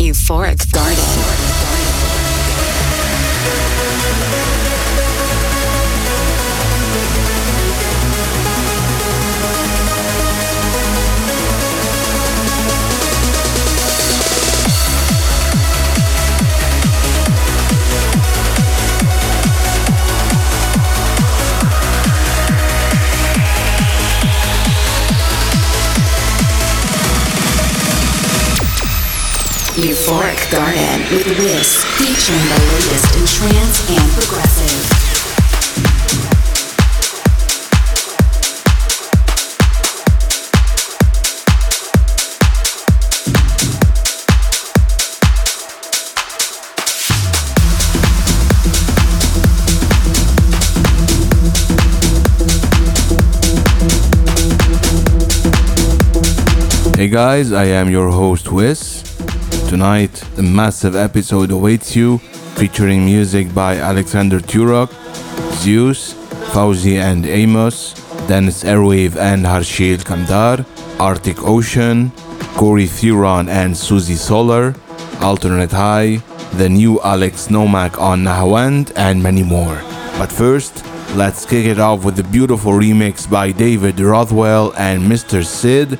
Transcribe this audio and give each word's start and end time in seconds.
Euphoric 0.00 0.72
Garden. 0.72 0.96
Euphoric 29.80 30.50
Garden 30.52 31.00
with 31.10 31.26
Wiz, 31.38 31.82
featuring 31.96 32.44
the 32.48 32.58
latest 32.68 33.16
in 33.16 33.24
trance 33.26 33.80
and 33.88 34.12
progressive. 34.12 35.00
Hey 56.96 57.08
guys, 57.08 57.50
I 57.52 57.64
am 57.64 57.88
your 57.88 58.10
host 58.10 58.52
Wiz 58.52 58.99
Tonight, 59.70 60.24
a 60.36 60.42
massive 60.42 60.96
episode 60.96 61.52
awaits 61.52 61.94
you, 61.94 62.18
featuring 62.58 63.04
music 63.04 63.54
by 63.54 63.76
Alexander 63.76 64.40
Turok, 64.40 64.90
Zeus, 65.62 66.14
Fawzy 66.52 66.96
and 66.96 67.24
Aamos, 67.24 67.94
Denis 68.26 68.64
Airwave 68.64 69.14
and 69.14 69.46
Harshil 69.46 69.98
Kamdar, 69.98 70.66
Arctic 70.98 71.40
Ocean, 71.44 72.10
Corrie 72.56 72.86
Theron 72.88 73.48
and 73.48 73.76
Suzy 73.76 74.16
Solar, 74.16 74.74
Alternate 75.20 75.70
High, 75.70 76.16
the 76.54 76.68
new 76.68 77.00
Alex 77.02 77.46
Nomak 77.46 77.96
on 77.96 78.24
Nahawand, 78.24 78.90
and 78.96 79.22
many 79.22 79.44
more. 79.44 79.80
But 80.18 80.32
first, 80.32 80.84
let's 81.14 81.46
kick 81.46 81.66
it 81.66 81.78
off 81.78 82.04
with 82.04 82.18
a 82.18 82.24
beautiful 82.24 82.72
remix 82.72 83.30
by 83.30 83.52
David 83.52 84.00
Ruthwell 84.00 84.74
and 84.76 85.00
Mr. 85.04 85.44
Sid. 85.44 85.90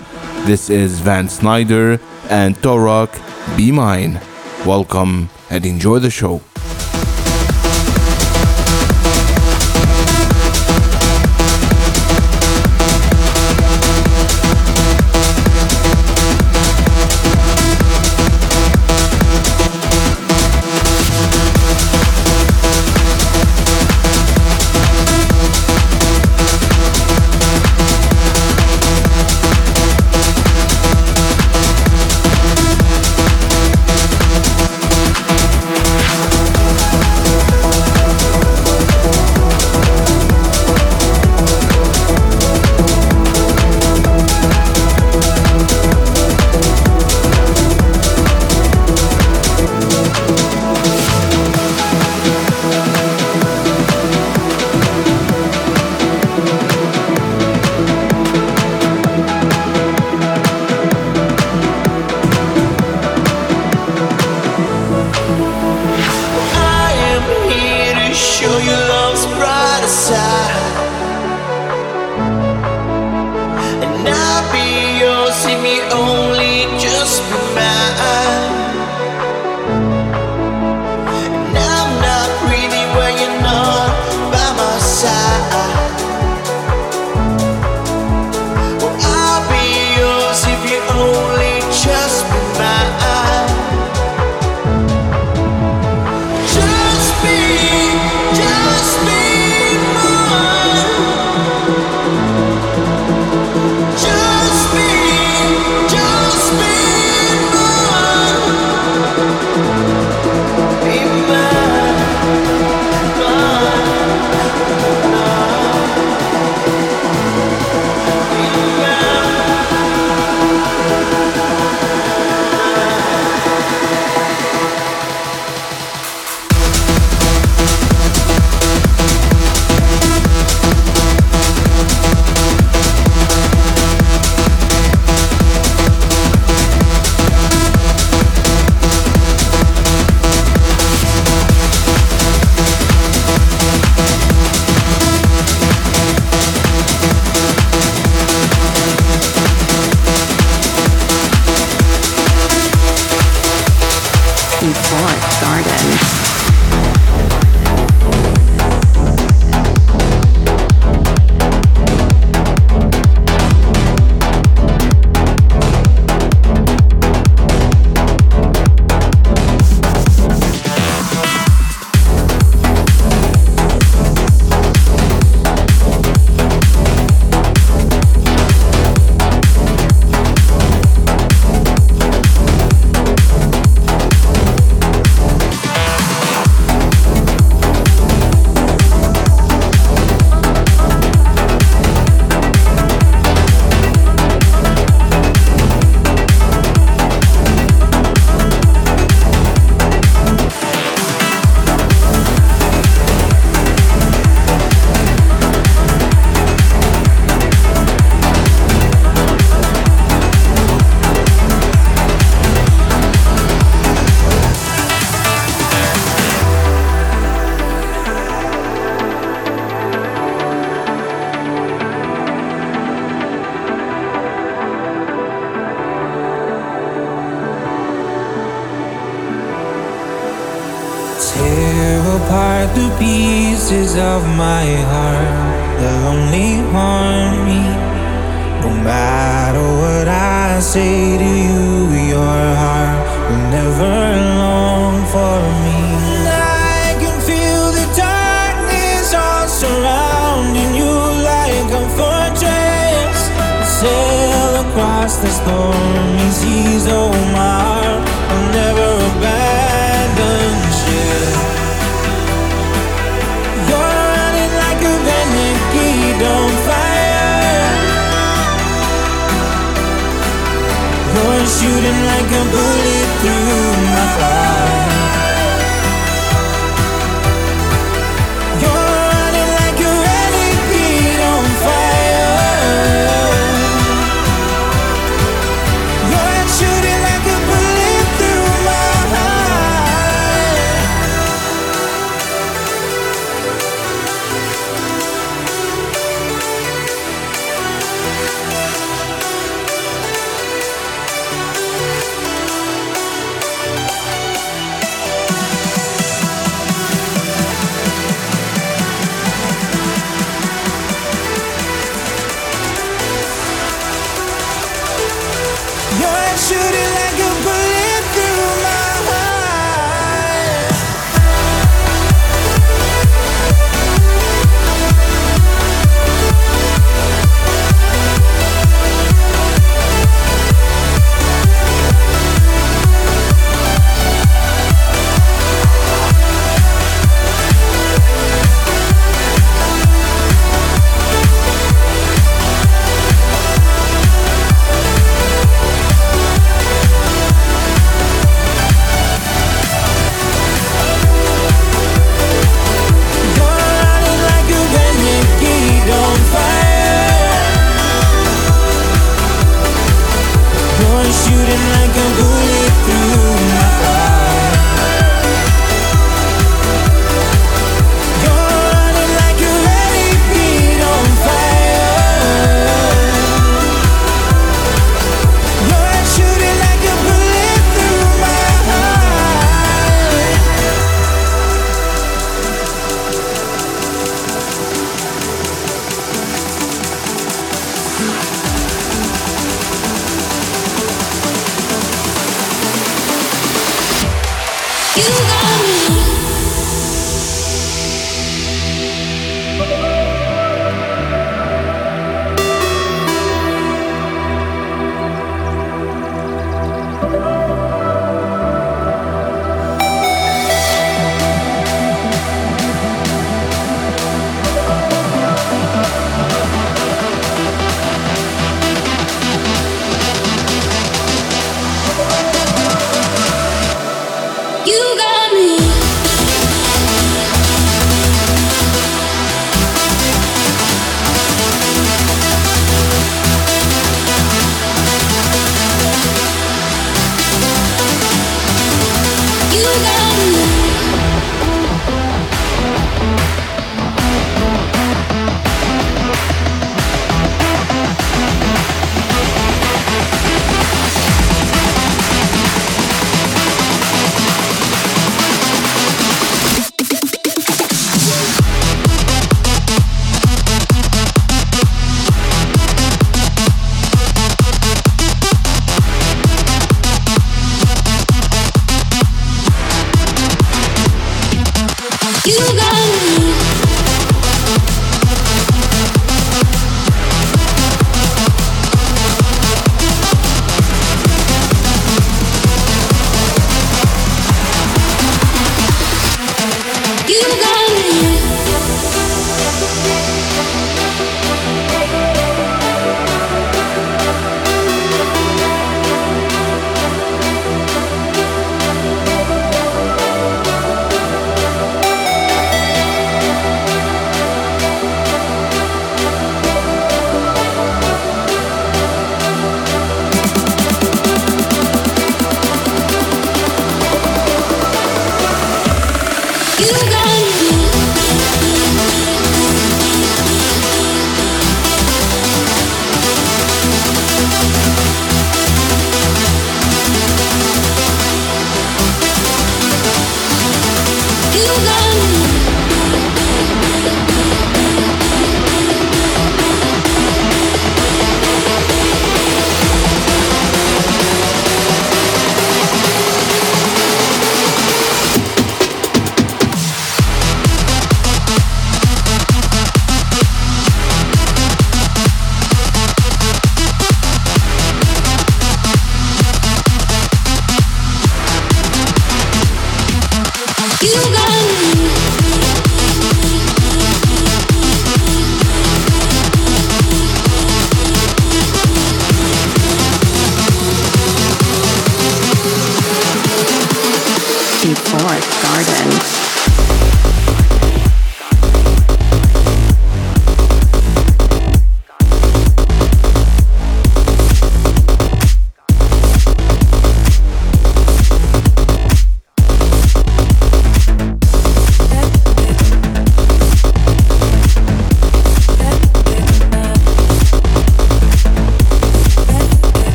This 0.44 0.70
is 0.70 0.98
Van 0.98 1.28
Snyder 1.28 2.00
and 2.28 2.56
Torok 2.56 3.29
be 3.56 3.72
mine. 3.72 4.20
Welcome 4.66 5.30
and 5.50 5.64
enjoy 5.64 5.98
the 5.98 6.10
show. 6.10 6.40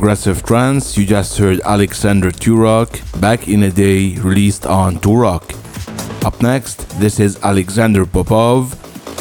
Progressive 0.00 0.42
trance, 0.44 0.96
you 0.96 1.04
just 1.04 1.36
heard 1.36 1.60
Alexander 1.60 2.30
Turok, 2.30 3.20
Back 3.20 3.48
in 3.48 3.64
a 3.64 3.70
Day, 3.70 4.16
released 4.16 4.64
on 4.64 4.96
2Rock. 4.96 5.44
Up 6.24 6.40
next, 6.40 6.88
this 6.98 7.20
is 7.20 7.38
Alexander 7.42 8.06
Popov 8.06 8.72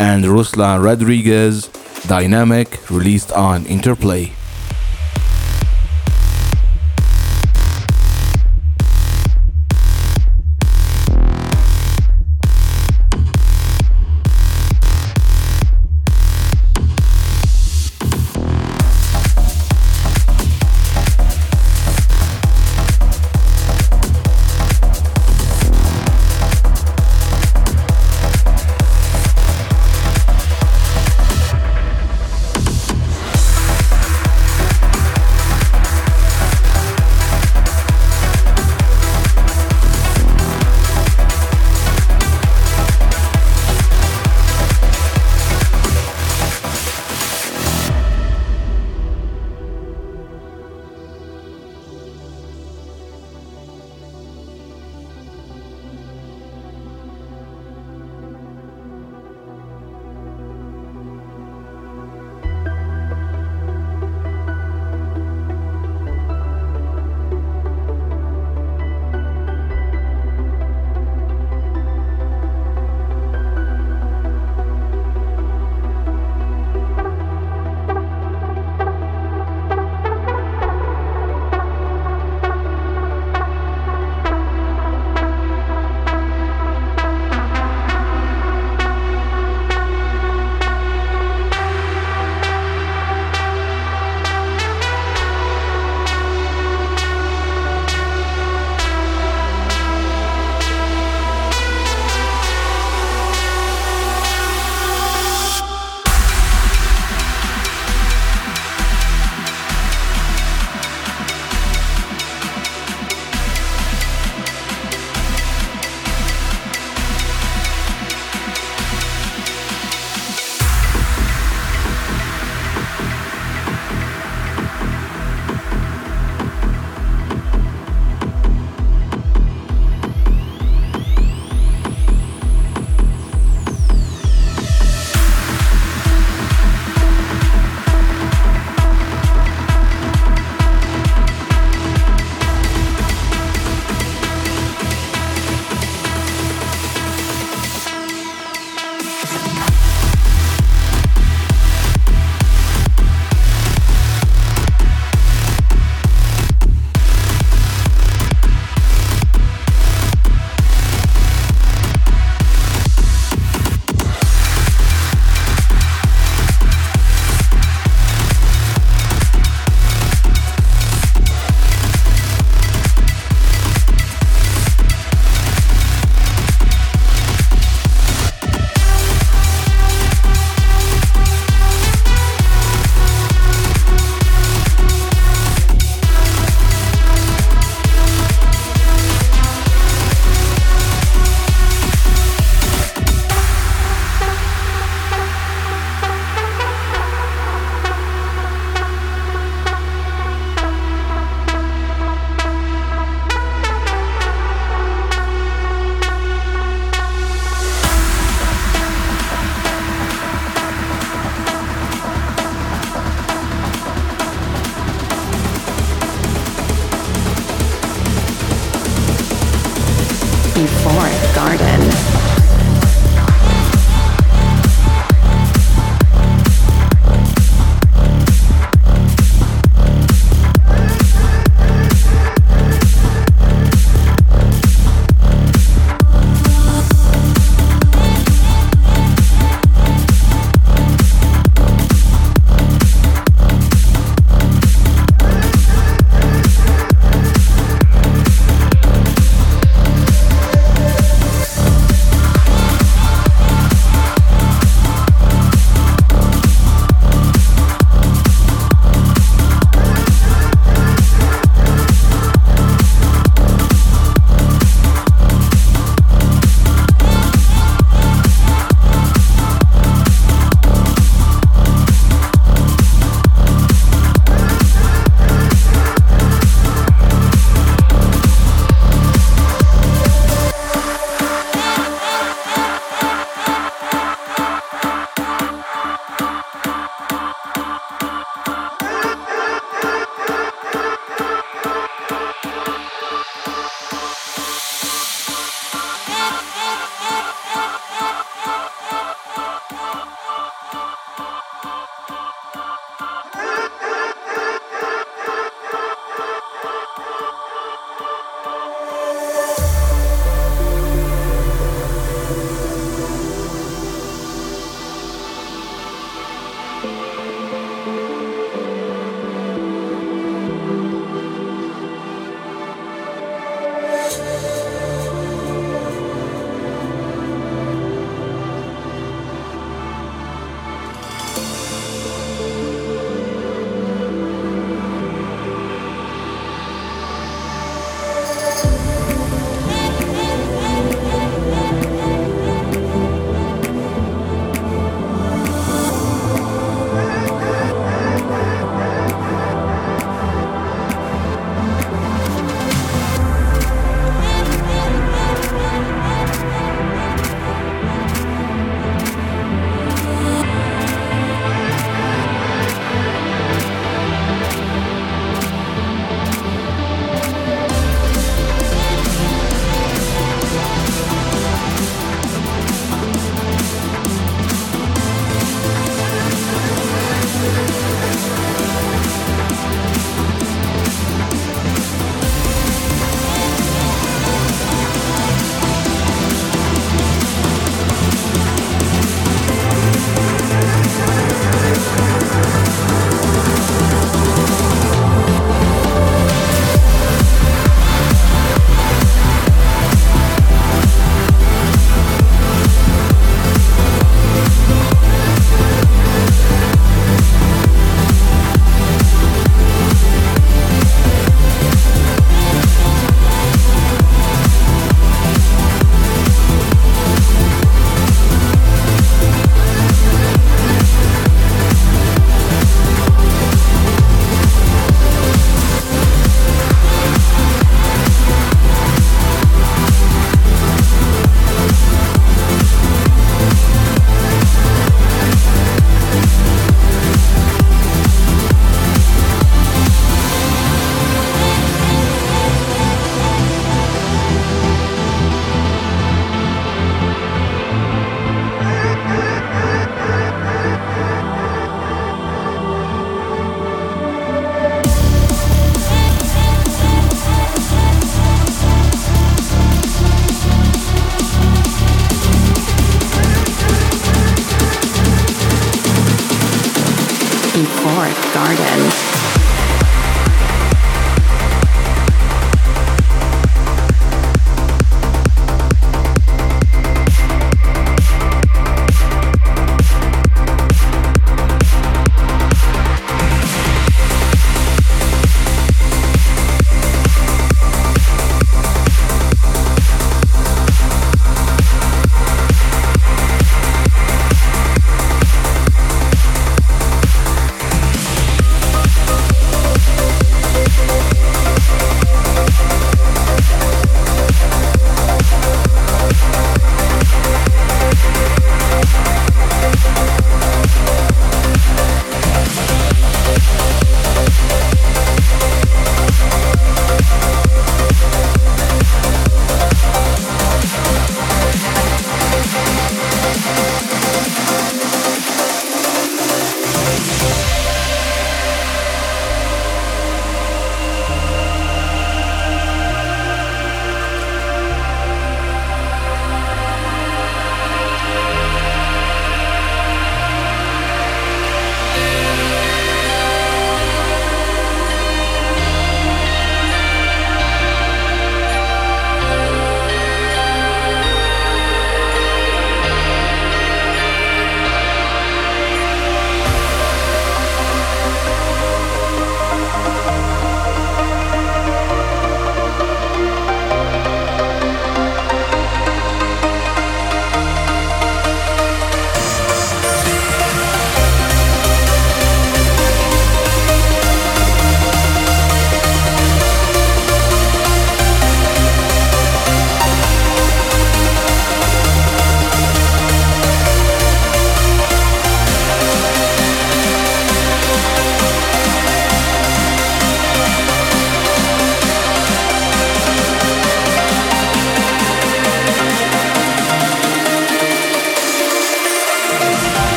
and 0.00 0.24
Ruslan 0.24 0.80
Radriges, 0.82 1.70
Dynamic, 2.08 2.90
released 2.90 3.30
on 3.30 3.64
Interplay. 3.66 4.32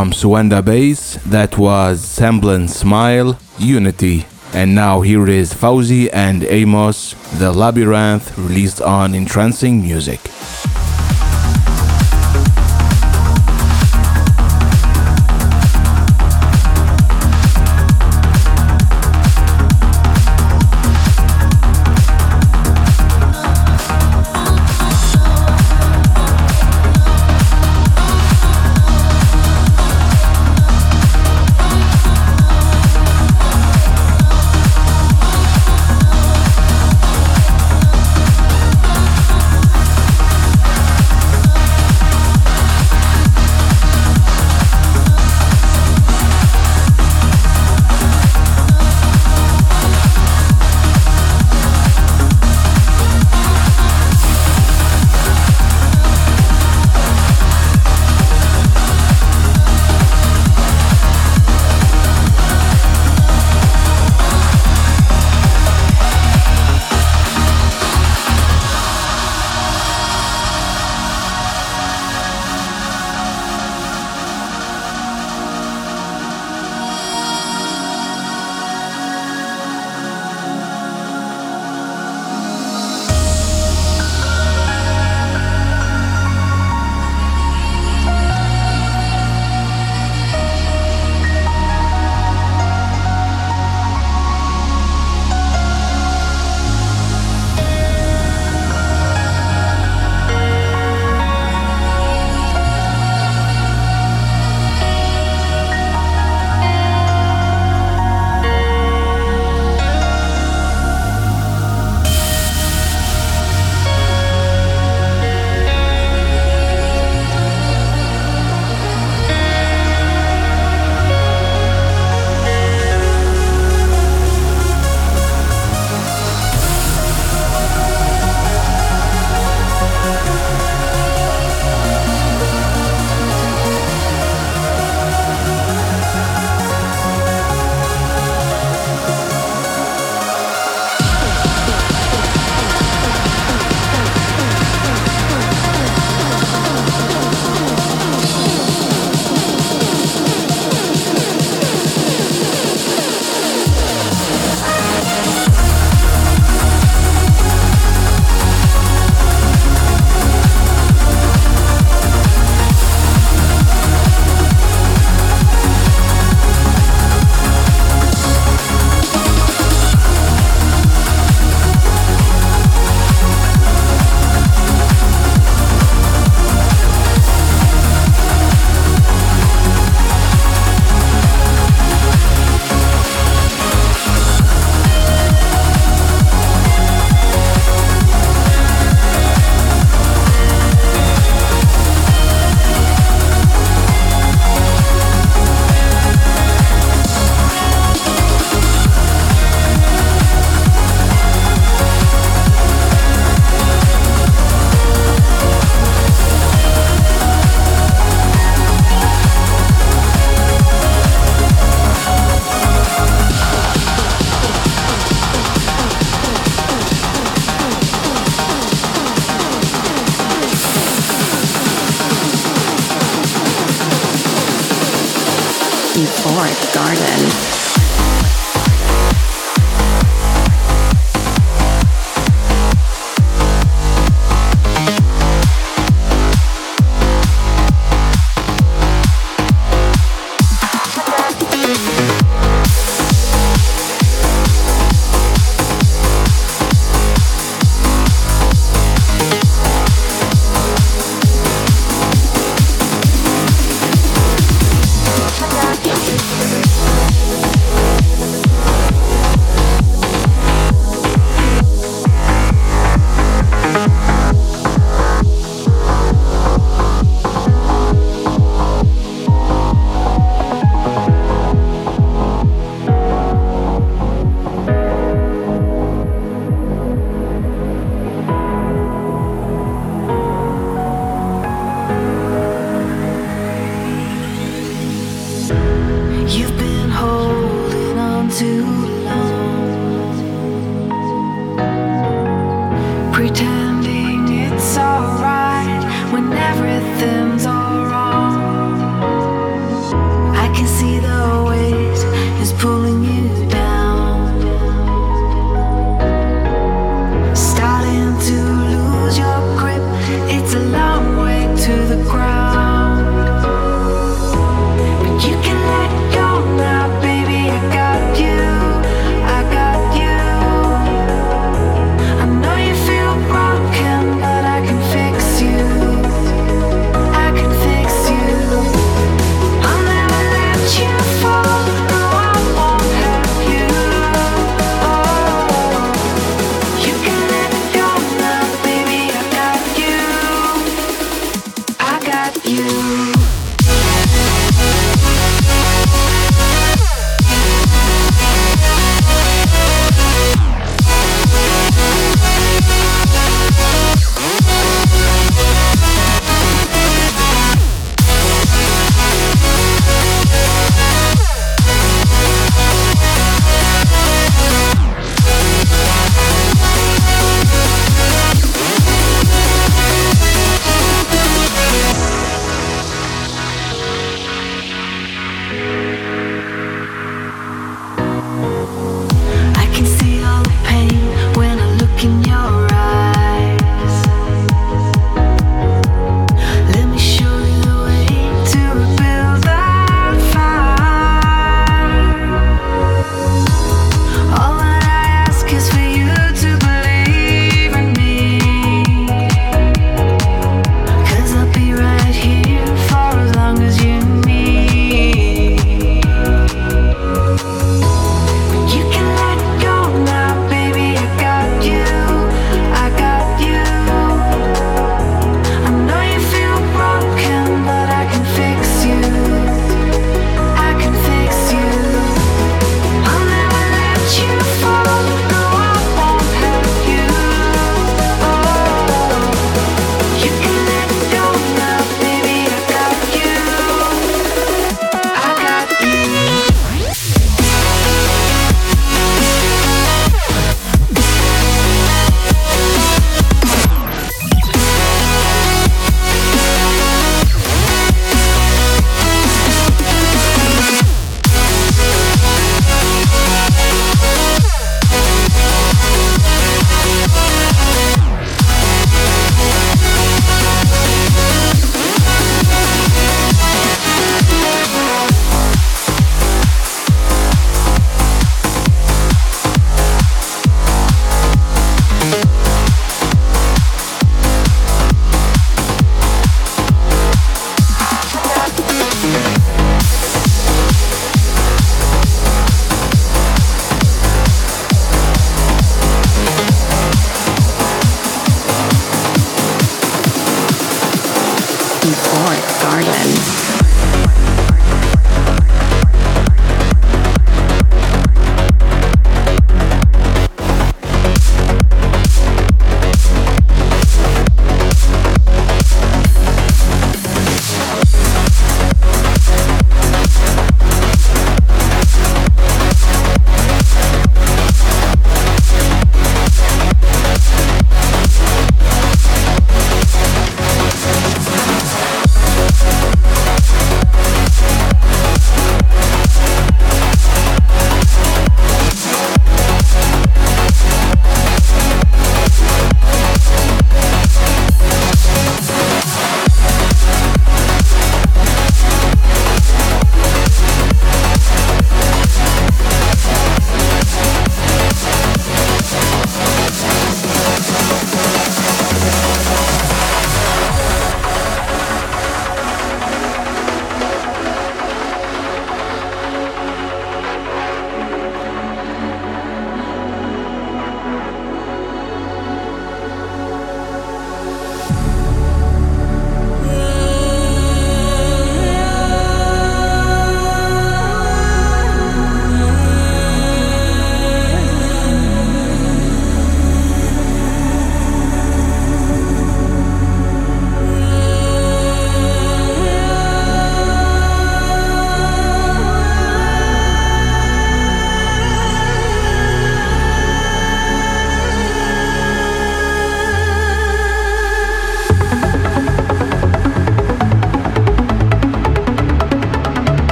From 0.00 0.14
Suanda 0.14 0.62
Base, 0.64 1.18
that 1.26 1.58
was 1.58 2.00
Semblance 2.00 2.74
Smile, 2.74 3.38
Unity. 3.58 4.24
And 4.54 4.74
now 4.74 5.02
here 5.02 5.28
is 5.28 5.52
Fawzy 5.52 6.08
and 6.10 6.40
Aamos, 6.40 7.14
The 7.38 7.52
Labyrinth, 7.52 8.38
released 8.38 8.80
on 8.80 9.14
Entrancing 9.14 9.82
Music. 9.82 10.29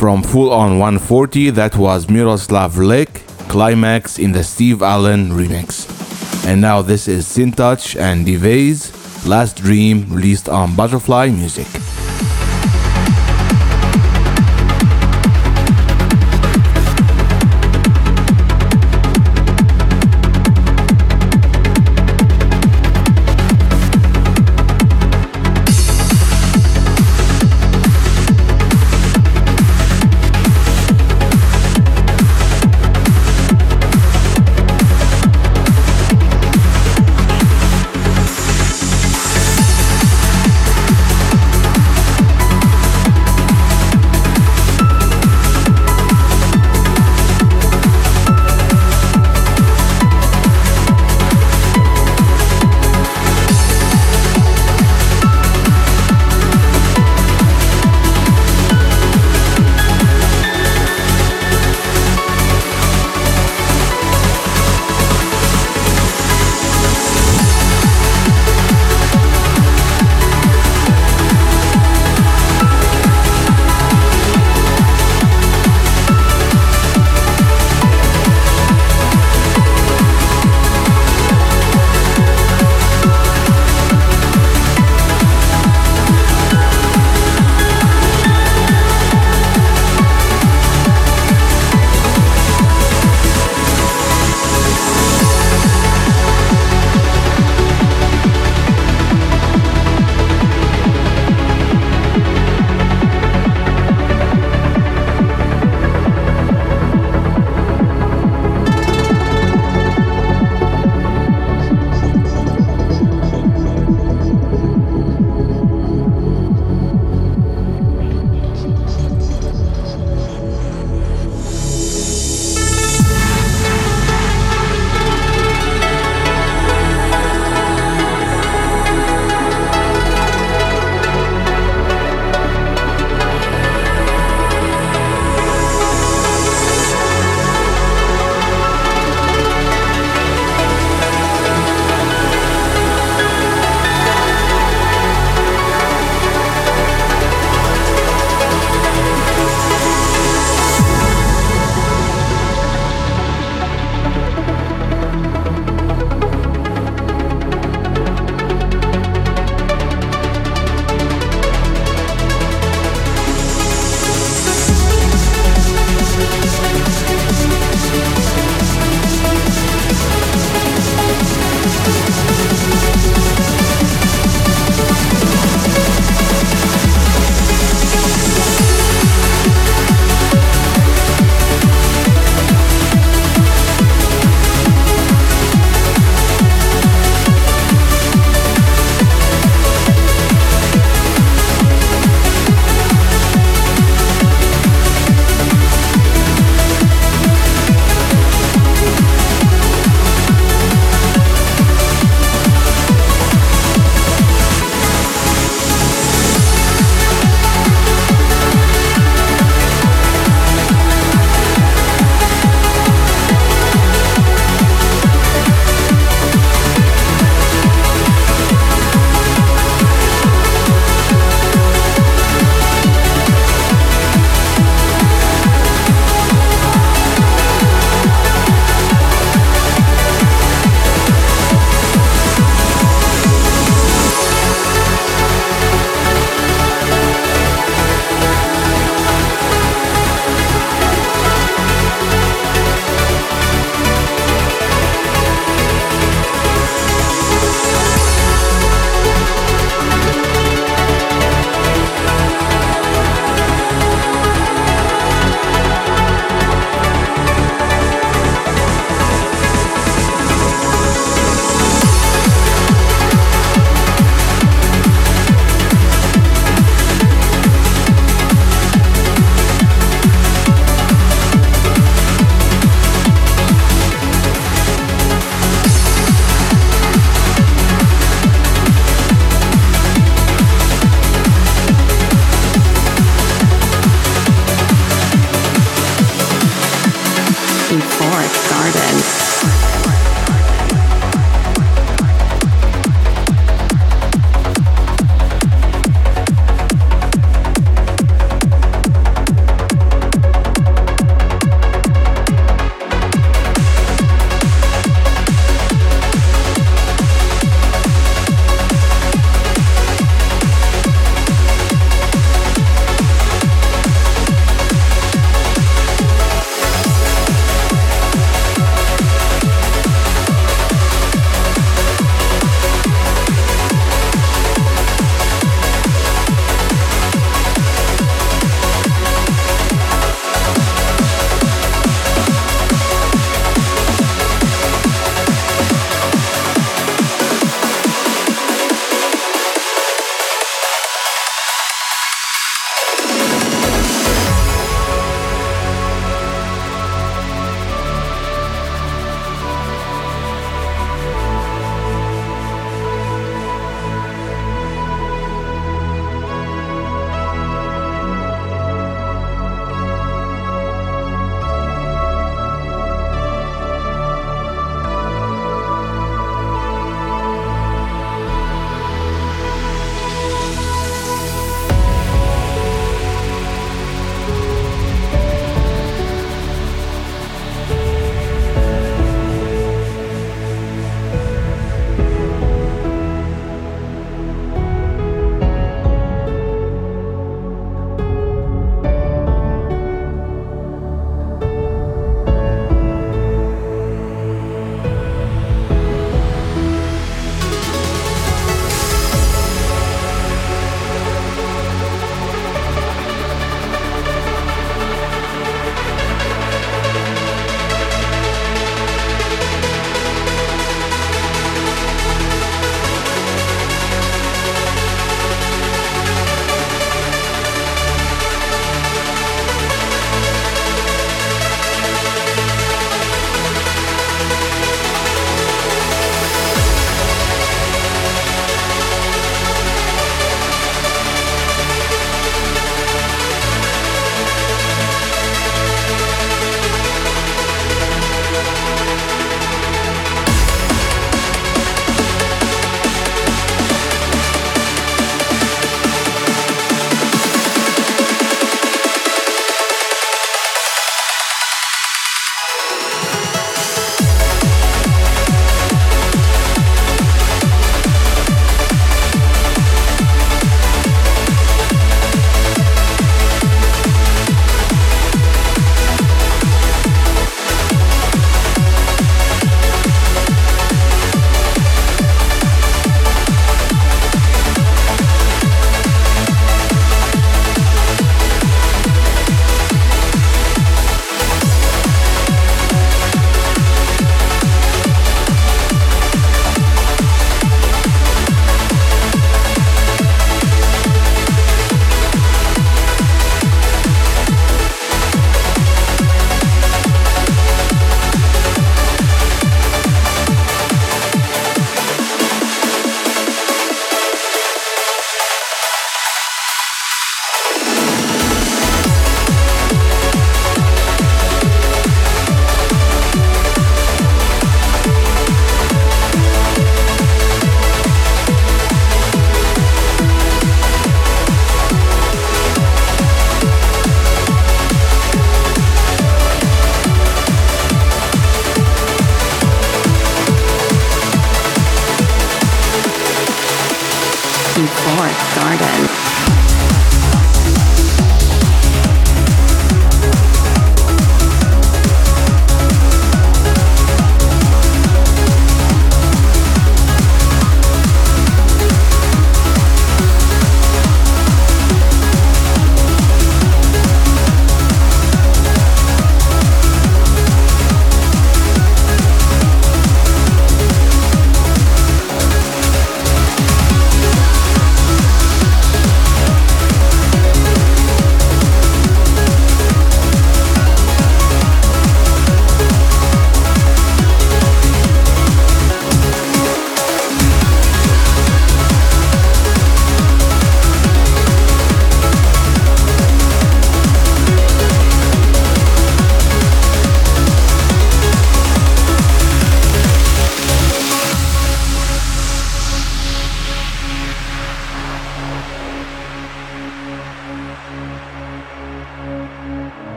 from 0.00 0.22
Full 0.22 0.50
On 0.50 0.78
140, 0.78 1.50
that 1.50 1.76
was 1.76 2.08
Miroslav 2.08 2.72
Vrlik, 2.72 3.20
Climax 3.48 4.18
in 4.18 4.32
the 4.32 4.42
Steve 4.42 4.80
Allen 4.80 5.30
remix. 5.30 5.86
And 6.46 6.60
now 6.60 6.80
this 6.80 7.06
is 7.06 7.26
Syntouch 7.26 8.00
and 8.00 8.26
Divaiz 8.26 8.90
Last 9.28 9.58
Dream, 9.58 10.06
released 10.08 10.48
on 10.48 10.74
Butterfly 10.74 11.28
Music. 11.28 11.79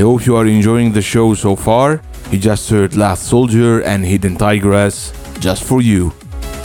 I 0.00 0.02
hope 0.02 0.24
you 0.24 0.34
are 0.36 0.46
enjoying 0.46 0.92
the 0.92 1.02
show 1.02 1.34
so 1.34 1.54
far. 1.54 2.00
You 2.30 2.38
just 2.38 2.70
heard 2.70 2.96
Last 2.96 3.24
Soldier 3.24 3.82
and 3.82 4.02
Hidden 4.02 4.36
Tigress 4.36 5.12
just 5.40 5.62
for 5.62 5.82
you. 5.82 6.14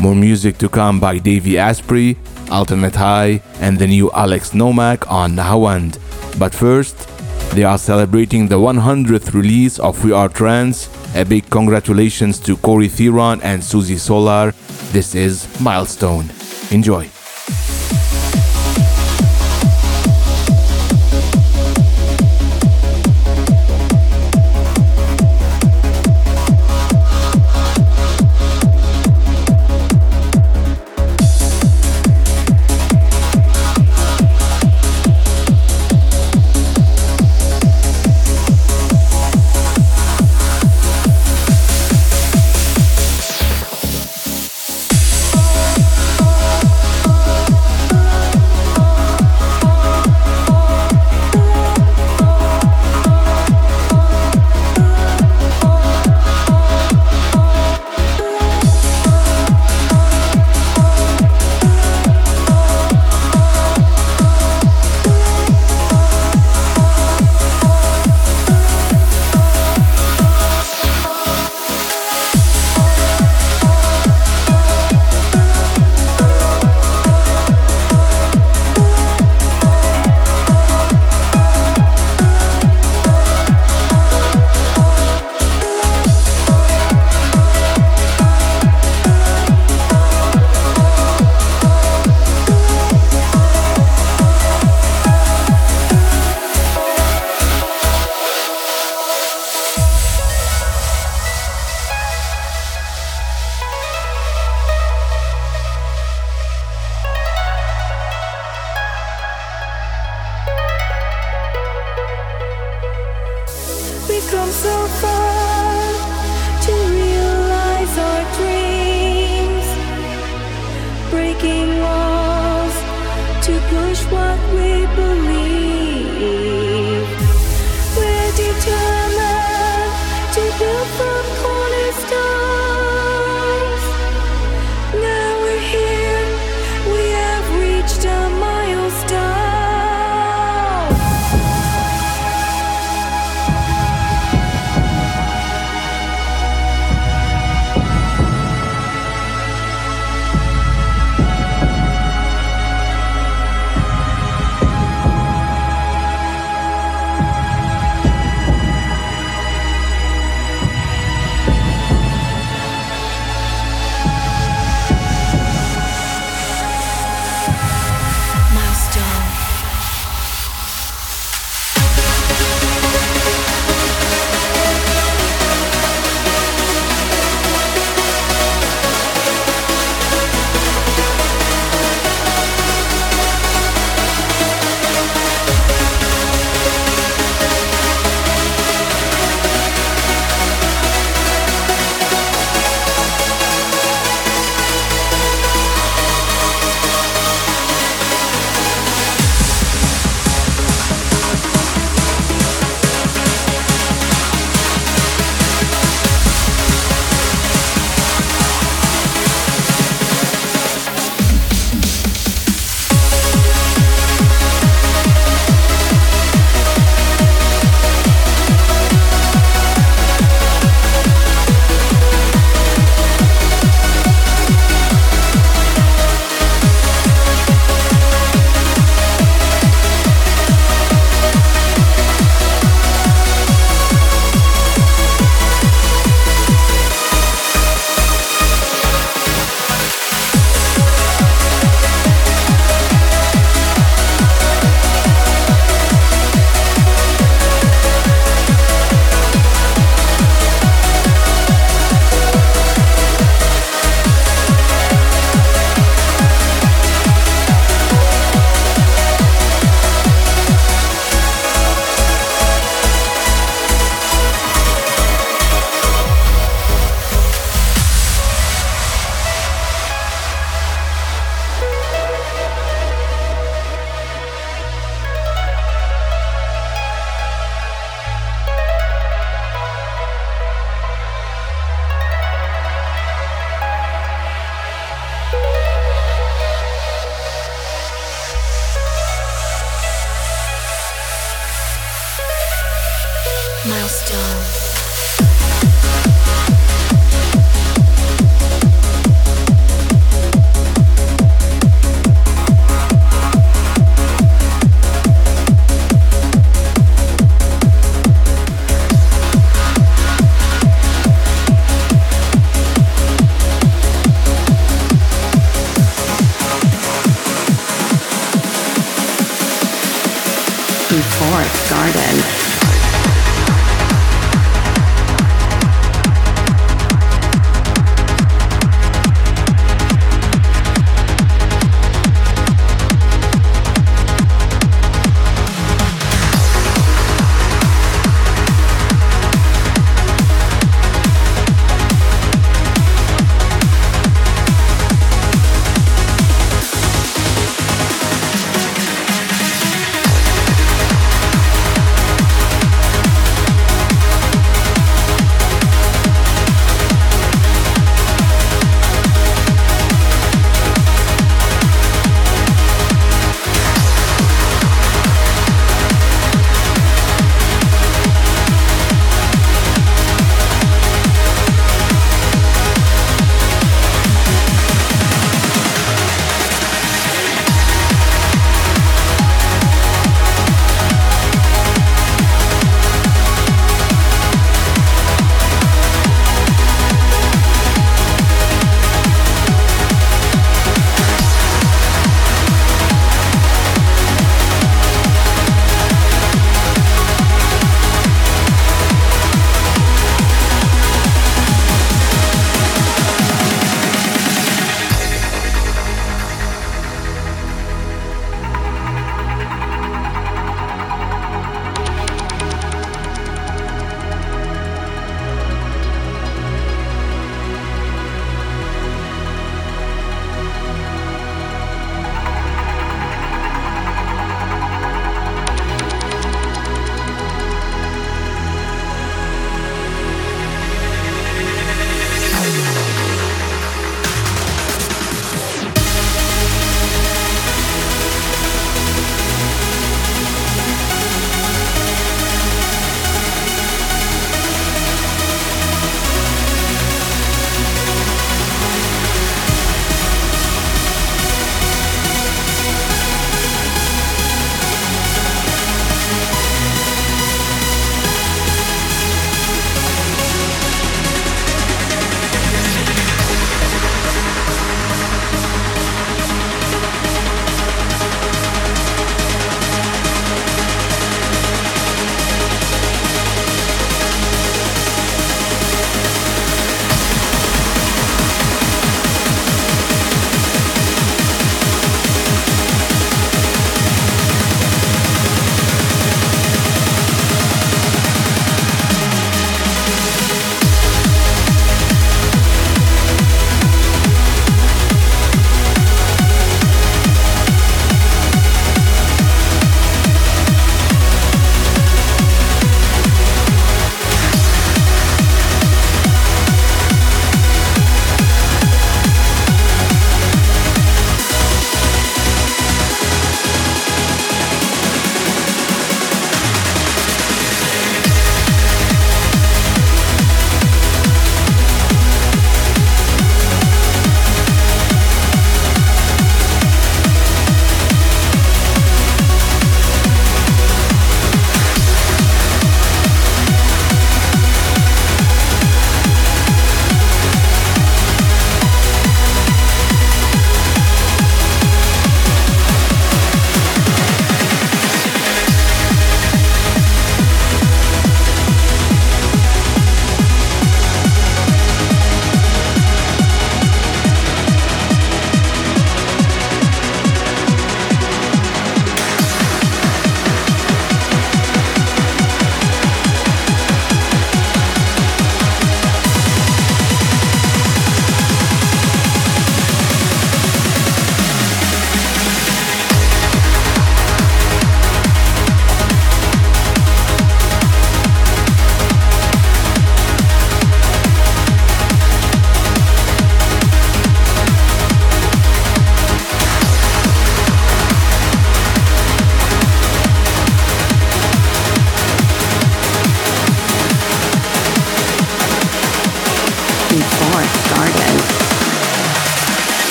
More 0.00 0.14
music 0.14 0.58
to 0.58 0.68
come 0.68 1.00
by 1.00 1.18
Davey 1.18 1.58
Asprey, 1.58 2.16
Alternate 2.52 2.94
High, 2.94 3.42
and 3.58 3.80
the 3.80 3.88
new 3.88 4.12
Alex 4.12 4.50
Nomak 4.50 5.10
on 5.10 5.34
Nahawand. 5.34 5.98
But 6.38 6.54
first, 6.54 6.96
they 7.50 7.64
are 7.64 7.78
celebrating 7.78 8.46
the 8.46 8.60
100th 8.60 9.34
release 9.34 9.80
of 9.80 10.04
We 10.04 10.12
Are 10.12 10.28
Trance. 10.28 10.88
A 11.16 11.24
big 11.24 11.50
congratulations 11.50 12.38
to 12.46 12.56
Corrie 12.58 12.86
Theron 12.86 13.40
and 13.42 13.58
Suzy 13.64 13.96
Solar. 13.96 14.52
This 14.92 15.16
is 15.16 15.48
Milestone. 15.60 16.30
Enjoy. 16.70 17.15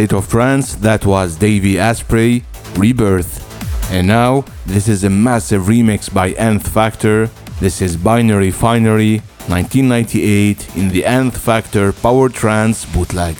State 0.00 0.14
of 0.14 0.30
Trance, 0.30 0.76
that 0.76 1.04
was 1.04 1.36
Davey 1.36 1.78
Asprey, 1.78 2.42
Rebirth. 2.74 3.44
And 3.92 4.06
now, 4.06 4.46
this 4.64 4.88
is 4.88 5.04
a 5.04 5.10
massive 5.10 5.64
remix 5.64 6.10
by 6.10 6.30
Nth 6.30 6.66
Factor. 6.66 7.28
This 7.60 7.82
is 7.82 7.98
Binary 7.98 8.50
Finary, 8.50 9.18
1998, 9.48 10.74
in 10.74 10.88
the 10.88 11.04
Nth 11.04 11.36
Factor 11.36 11.92
Power 11.92 12.30
Trance 12.30 12.86
bootleg. 12.86 13.36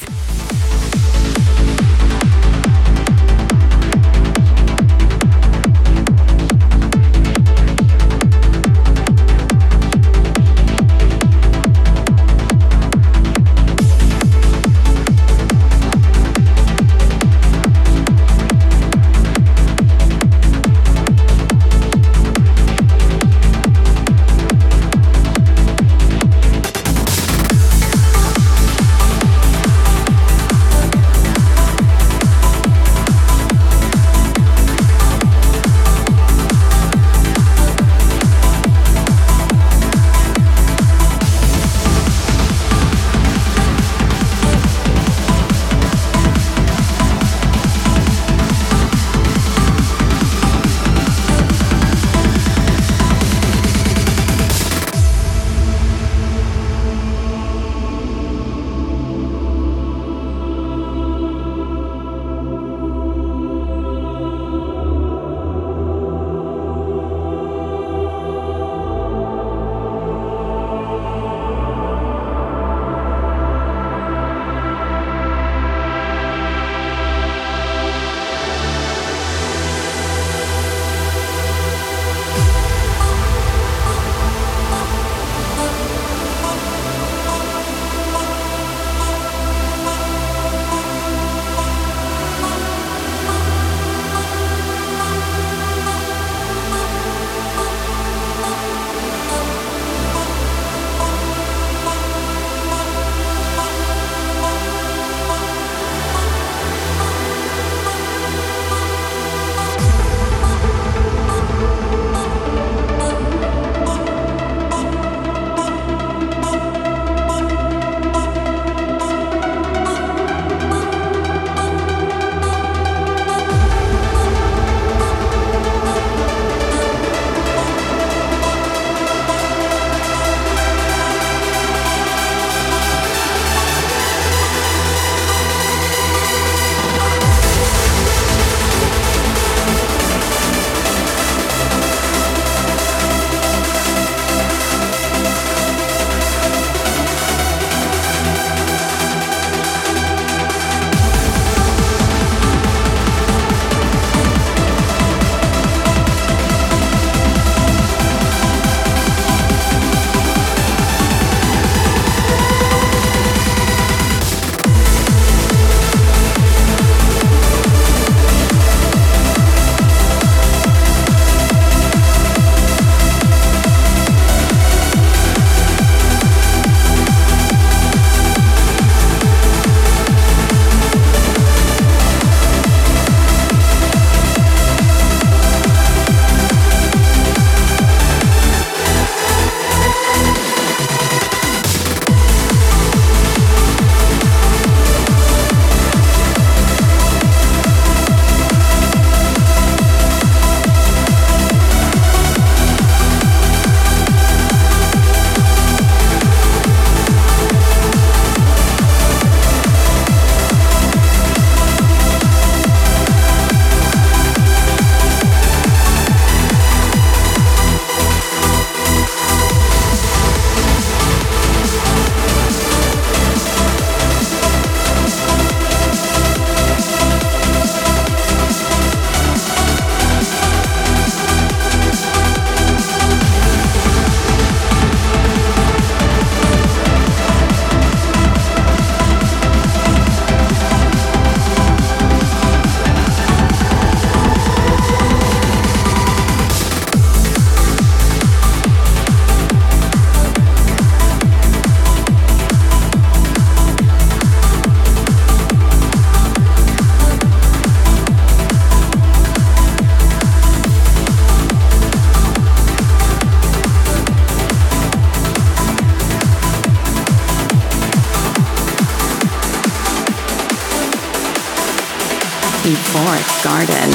garden. 273.42 273.89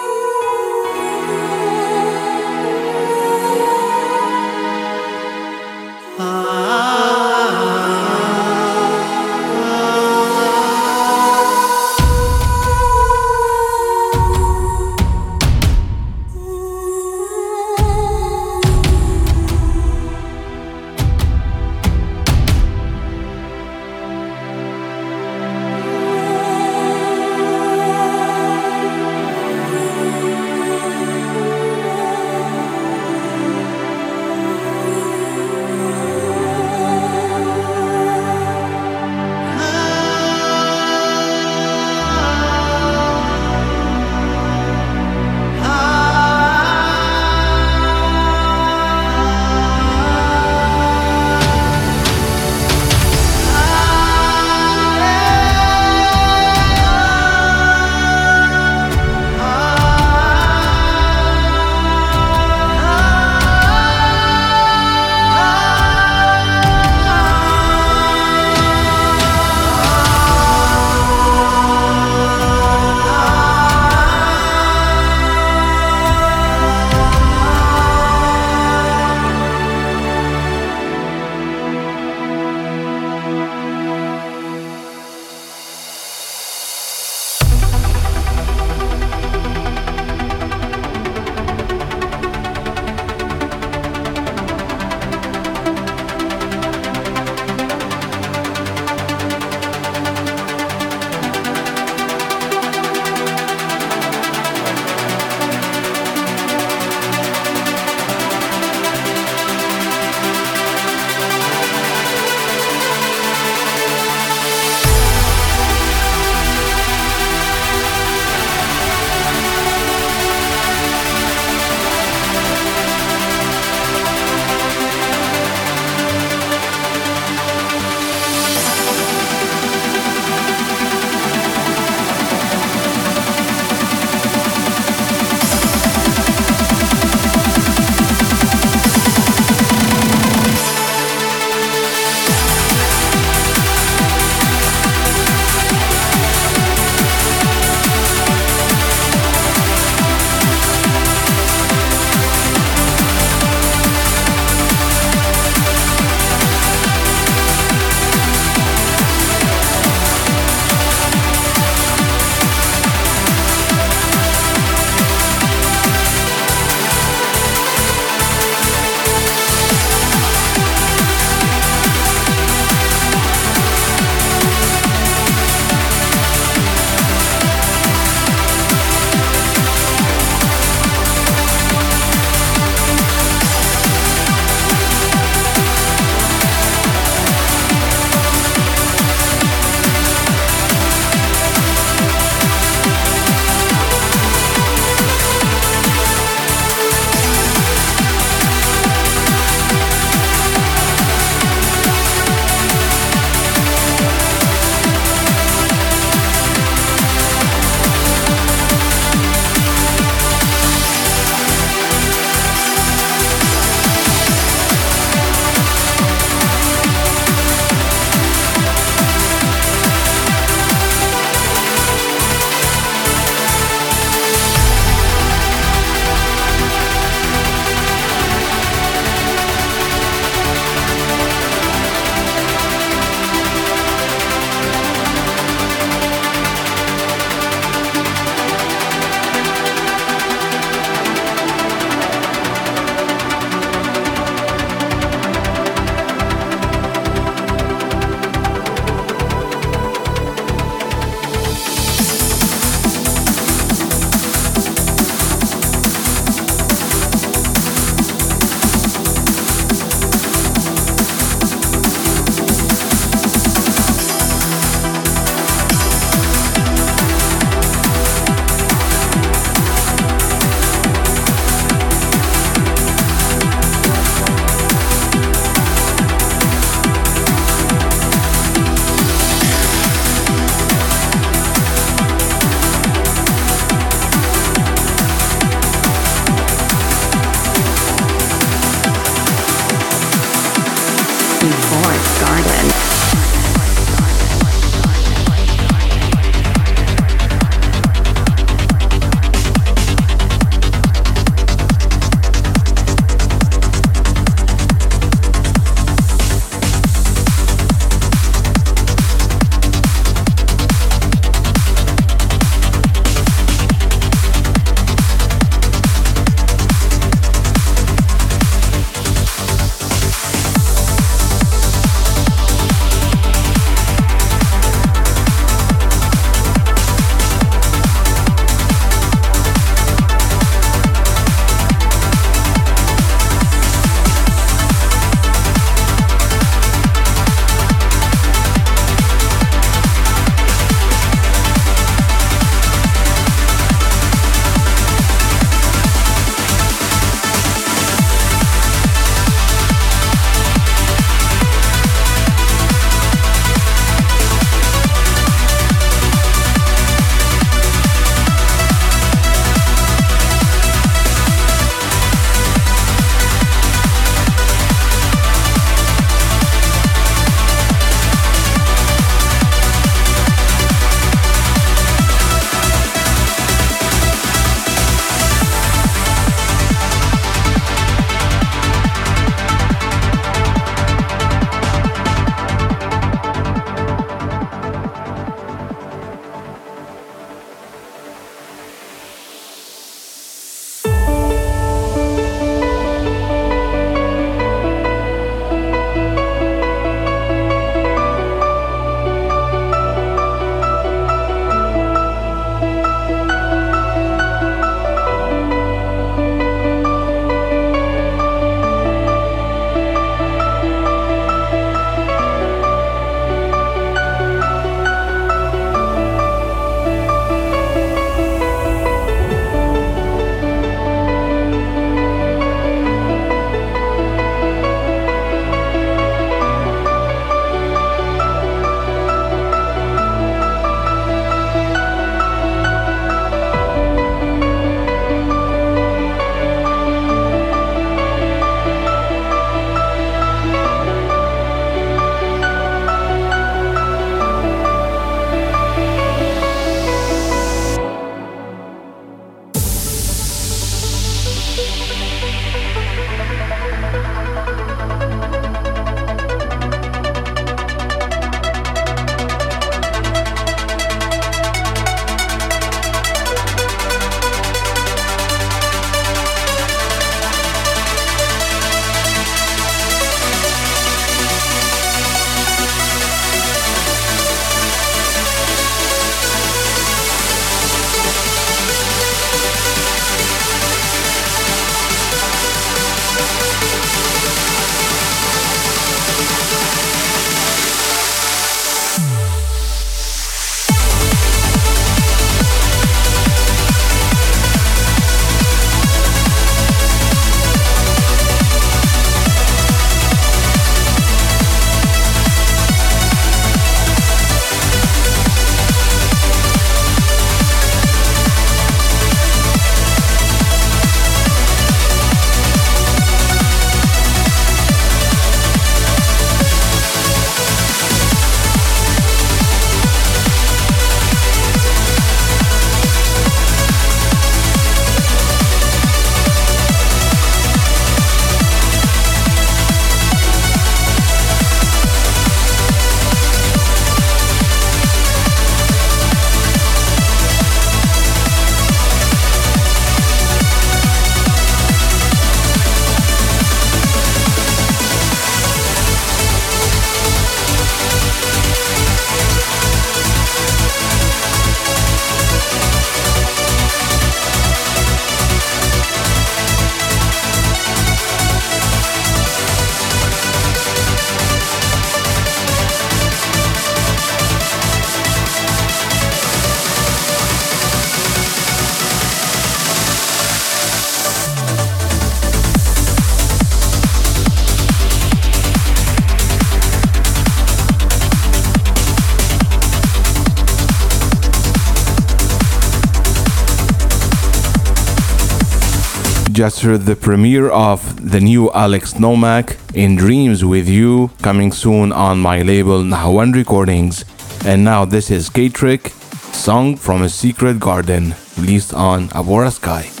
Heard 586.41 586.85
the 586.85 586.95
premiere 586.95 587.49
of 587.49 588.09
the 588.11 588.19
new 588.19 588.51
Alex 588.51 588.95
Nomak 588.95 589.57
in 589.75 589.95
Dreams 589.95 590.43
with 590.43 590.67
You 590.67 591.11
coming 591.21 591.51
soon 591.51 591.91
on 591.91 592.19
my 592.19 592.41
label 592.41 592.81
Nahawand 592.81 593.35
Recordings. 593.35 594.05
And 594.43 594.63
now 594.63 594.83
this 594.83 595.11
is 595.11 595.29
Katrik, 595.29 595.91
song 596.33 596.77
from 596.77 597.03
a 597.03 597.09
secret 597.09 597.59
garden, 597.59 598.15
released 598.39 598.73
on 598.73 599.09
Abora 599.09 599.51
Sky. 599.51 600.00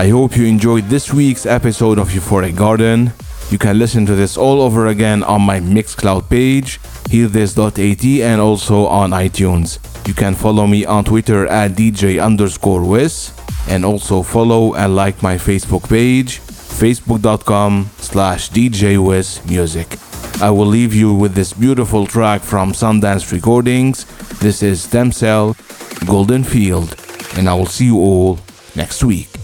I 0.00 0.08
hope 0.08 0.34
you 0.34 0.46
enjoyed 0.46 0.84
this 0.84 1.12
week's 1.12 1.44
episode 1.44 1.98
of 1.98 2.08
Euphoric 2.08 2.56
Garden. 2.56 3.12
You 3.50 3.58
can 3.58 3.78
listen 3.78 4.06
to 4.06 4.14
this 4.14 4.38
all 4.38 4.62
over 4.62 4.86
again 4.86 5.22
on 5.22 5.42
my 5.42 5.60
Mixcloud 5.60 6.30
page, 6.30 6.80
hearthis.at, 7.10 8.22
and 8.22 8.40
also 8.40 8.86
on 8.86 9.10
iTunes. 9.10 9.78
You 10.08 10.14
can 10.14 10.34
follow 10.34 10.66
me 10.66 10.86
on 10.86 11.04
Twitter 11.04 11.46
at 11.48 11.72
DJ 11.72 12.18
underscore 12.18 12.82
Wiz, 12.82 13.34
and 13.68 13.84
also 13.84 14.22
follow 14.22 14.72
and 14.72 14.96
like 14.96 15.22
my 15.22 15.36
Facebook 15.36 15.86
page, 15.86 16.40
facebook.com 16.40 17.90
slash 17.98 18.48
DJ 18.48 18.96
Music. 19.50 19.98
I 20.40 20.50
will 20.50 20.64
leave 20.64 20.94
you 20.94 21.12
with 21.12 21.34
this 21.34 21.52
beautiful 21.52 22.06
track 22.06 22.40
from 22.40 22.72
Sundance 22.72 23.30
Recordings. 23.32 24.06
This 24.38 24.62
is 24.62 24.82
Stem 24.82 25.12
Cell 25.12 25.54
Golden 26.06 26.42
Field, 26.42 26.96
and 27.36 27.50
I 27.50 27.52
will 27.52 27.66
see 27.66 27.84
you 27.84 27.98
all 27.98 28.38
next 28.74 29.04
week. 29.04 29.39